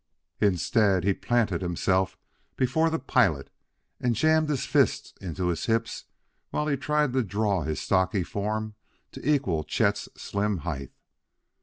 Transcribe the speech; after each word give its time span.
Instead 0.39 1.03
he 1.03 1.13
planted 1.13 1.61
himself 1.61 2.17
before 2.57 2.89
the 2.89 2.97
pilot 2.97 3.51
and 3.99 4.15
jammed 4.15 4.49
his 4.49 4.65
fists 4.65 5.13
into 5.21 5.49
his 5.49 5.67
hips 5.67 6.05
while 6.49 6.65
he 6.65 6.75
tried 6.75 7.13
to 7.13 7.21
draw 7.21 7.61
his 7.61 7.79
stocky 7.79 8.23
form 8.23 8.73
to 9.11 9.21
equal 9.29 9.63
Chet's 9.63 10.09
slim 10.17 10.57
height. 10.65 10.91